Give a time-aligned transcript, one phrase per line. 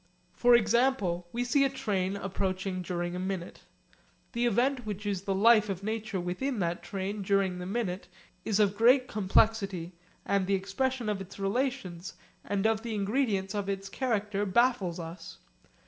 [0.33, 3.65] For example, we see a train approaching during a minute.
[4.31, 8.07] The event which is the life of nature within that train during the minute
[8.43, 9.93] is of great complexity
[10.25, 15.37] and the expression of its relations and of the ingredients of its character baffles us.